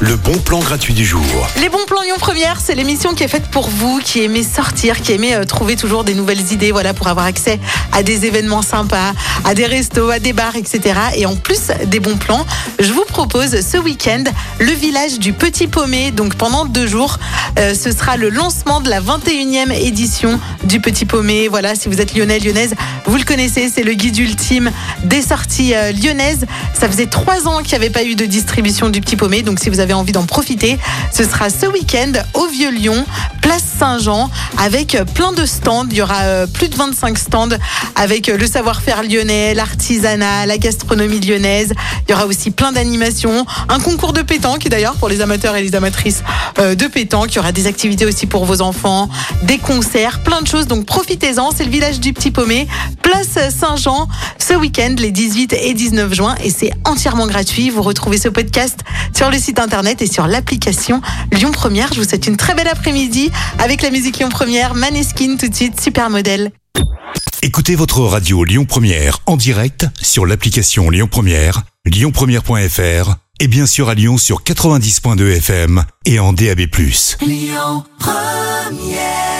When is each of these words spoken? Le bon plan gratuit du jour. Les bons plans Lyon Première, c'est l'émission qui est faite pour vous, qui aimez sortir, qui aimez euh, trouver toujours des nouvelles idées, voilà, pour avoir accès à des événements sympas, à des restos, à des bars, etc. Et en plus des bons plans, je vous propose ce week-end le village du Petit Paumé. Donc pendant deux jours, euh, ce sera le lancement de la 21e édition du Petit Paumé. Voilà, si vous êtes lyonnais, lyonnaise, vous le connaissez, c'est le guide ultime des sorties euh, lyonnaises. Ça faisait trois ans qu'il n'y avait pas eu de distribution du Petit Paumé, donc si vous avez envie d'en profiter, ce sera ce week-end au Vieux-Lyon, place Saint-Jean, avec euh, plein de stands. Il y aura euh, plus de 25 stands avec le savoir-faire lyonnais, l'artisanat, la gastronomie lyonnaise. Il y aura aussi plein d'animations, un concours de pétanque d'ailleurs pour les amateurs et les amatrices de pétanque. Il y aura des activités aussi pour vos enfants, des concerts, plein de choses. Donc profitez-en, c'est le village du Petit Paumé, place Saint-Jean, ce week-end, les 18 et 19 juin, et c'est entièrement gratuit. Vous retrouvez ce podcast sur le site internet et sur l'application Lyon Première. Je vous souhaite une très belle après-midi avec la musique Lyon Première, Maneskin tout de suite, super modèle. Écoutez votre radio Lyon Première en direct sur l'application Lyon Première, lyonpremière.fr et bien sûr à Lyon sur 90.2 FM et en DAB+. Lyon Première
Le 0.00 0.16
bon 0.16 0.38
plan 0.38 0.60
gratuit 0.60 0.94
du 0.94 1.04
jour. 1.04 1.22
Les 1.60 1.68
bons 1.68 1.84
plans 1.86 2.00
Lyon 2.00 2.16
Première, 2.18 2.60
c'est 2.62 2.74
l'émission 2.74 3.12
qui 3.12 3.22
est 3.22 3.28
faite 3.28 3.46
pour 3.48 3.68
vous, 3.68 4.00
qui 4.02 4.22
aimez 4.22 4.42
sortir, 4.42 5.02
qui 5.02 5.12
aimez 5.12 5.34
euh, 5.34 5.44
trouver 5.44 5.76
toujours 5.76 6.02
des 6.02 6.14
nouvelles 6.14 6.50
idées, 6.50 6.72
voilà, 6.72 6.94
pour 6.94 7.08
avoir 7.08 7.26
accès 7.26 7.60
à 7.92 8.02
des 8.02 8.24
événements 8.24 8.62
sympas, 8.62 9.12
à 9.44 9.54
des 9.54 9.66
restos, 9.66 10.08
à 10.08 10.18
des 10.18 10.32
bars, 10.32 10.56
etc. 10.56 10.98
Et 11.14 11.26
en 11.26 11.36
plus 11.36 11.72
des 11.86 12.00
bons 12.00 12.16
plans, 12.16 12.46
je 12.78 12.90
vous 12.90 13.04
propose 13.04 13.60
ce 13.60 13.76
week-end 13.76 14.24
le 14.58 14.72
village 14.72 15.18
du 15.18 15.34
Petit 15.34 15.66
Paumé. 15.66 16.10
Donc 16.10 16.36
pendant 16.36 16.64
deux 16.64 16.86
jours, 16.86 17.18
euh, 17.58 17.74
ce 17.74 17.92
sera 17.92 18.16
le 18.16 18.30
lancement 18.30 18.80
de 18.80 18.88
la 18.88 19.02
21e 19.02 19.72
édition 19.72 20.40
du 20.64 20.80
Petit 20.80 21.04
Paumé. 21.04 21.48
Voilà, 21.48 21.74
si 21.74 21.90
vous 21.90 22.00
êtes 22.00 22.14
lyonnais, 22.16 22.38
lyonnaise, 22.38 22.74
vous 23.04 23.18
le 23.18 23.24
connaissez, 23.24 23.68
c'est 23.68 23.82
le 23.82 23.92
guide 23.92 24.16
ultime 24.16 24.70
des 25.04 25.20
sorties 25.20 25.74
euh, 25.74 25.92
lyonnaises. 25.92 26.46
Ça 26.72 26.88
faisait 26.88 27.06
trois 27.06 27.46
ans 27.46 27.58
qu'il 27.58 27.78
n'y 27.78 27.84
avait 27.84 27.90
pas 27.90 28.04
eu 28.04 28.14
de 28.14 28.24
distribution 28.24 28.88
du 28.88 29.01
Petit 29.02 29.16
Paumé, 29.16 29.42
donc 29.42 29.58
si 29.60 29.68
vous 29.68 29.80
avez 29.80 29.92
envie 29.92 30.12
d'en 30.12 30.24
profiter, 30.24 30.78
ce 31.12 31.24
sera 31.24 31.50
ce 31.50 31.66
week-end 31.66 32.12
au 32.34 32.46
Vieux-Lyon, 32.46 33.04
place 33.42 33.64
Saint-Jean, 33.78 34.30
avec 34.58 34.94
euh, 34.94 35.04
plein 35.04 35.32
de 35.32 35.44
stands. 35.44 35.86
Il 35.90 35.96
y 35.96 36.02
aura 36.02 36.22
euh, 36.22 36.46
plus 36.46 36.68
de 36.68 36.76
25 36.76 37.18
stands 37.18 37.48
avec 37.96 38.28
le 38.28 38.46
savoir-faire 38.46 39.02
lyonnais, 39.02 39.54
l'artisanat, 39.54 40.46
la 40.46 40.56
gastronomie 40.56 41.20
lyonnaise. 41.20 41.72
Il 42.06 42.12
y 42.12 42.14
aura 42.14 42.26
aussi 42.26 42.50
plein 42.50 42.72
d'animations, 42.72 43.44
un 43.68 43.80
concours 43.80 44.12
de 44.12 44.22
pétanque 44.22 44.68
d'ailleurs 44.68 44.94
pour 44.94 45.08
les 45.08 45.20
amateurs 45.20 45.56
et 45.56 45.62
les 45.62 45.74
amatrices 45.74 46.22
de 46.58 46.86
pétanque. 46.86 47.32
Il 47.32 47.36
y 47.36 47.38
aura 47.38 47.52
des 47.52 47.66
activités 47.66 48.06
aussi 48.06 48.26
pour 48.26 48.44
vos 48.44 48.62
enfants, 48.62 49.08
des 49.42 49.58
concerts, 49.58 50.20
plein 50.20 50.40
de 50.40 50.46
choses. 50.46 50.66
Donc 50.66 50.86
profitez-en, 50.86 51.50
c'est 51.50 51.64
le 51.64 51.70
village 51.70 52.00
du 52.00 52.12
Petit 52.12 52.30
Paumé, 52.30 52.66
place 53.02 53.38
Saint-Jean, 53.50 54.08
ce 54.52 54.56
week-end, 54.58 54.94
les 54.98 55.12
18 55.12 55.54
et 55.54 55.72
19 55.72 56.12
juin, 56.12 56.34
et 56.44 56.50
c'est 56.50 56.72
entièrement 56.84 57.26
gratuit. 57.26 57.70
Vous 57.70 57.80
retrouvez 57.80 58.18
ce 58.18 58.28
podcast 58.28 58.80
sur 59.16 59.30
le 59.30 59.38
site 59.38 59.58
internet 59.58 60.02
et 60.02 60.06
sur 60.06 60.26
l'application 60.26 61.00
Lyon 61.32 61.52
Première. 61.52 61.90
Je 61.94 62.00
vous 62.00 62.06
souhaite 62.06 62.26
une 62.26 62.36
très 62.36 62.54
belle 62.54 62.68
après-midi 62.68 63.30
avec 63.58 63.80
la 63.80 63.90
musique 63.90 64.18
Lyon 64.18 64.28
Première, 64.28 64.74
Maneskin 64.74 65.36
tout 65.38 65.48
de 65.48 65.54
suite, 65.54 65.80
super 65.80 66.10
modèle. 66.10 66.50
Écoutez 67.40 67.76
votre 67.76 68.00
radio 68.02 68.44
Lyon 68.44 68.66
Première 68.66 69.20
en 69.24 69.38
direct 69.38 69.86
sur 70.02 70.26
l'application 70.26 70.90
Lyon 70.90 71.08
Première, 71.10 71.62
lyonpremière.fr 71.86 73.14
et 73.40 73.48
bien 73.48 73.64
sûr 73.64 73.88
à 73.88 73.94
Lyon 73.94 74.18
sur 74.18 74.42
90.2 74.42 75.36
FM 75.38 75.82
et 76.04 76.18
en 76.18 76.34
DAB+. 76.34 76.60
Lyon 77.22 77.84
Première 77.98 79.31